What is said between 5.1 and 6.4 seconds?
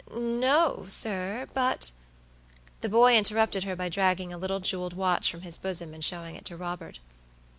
from his bosom and showing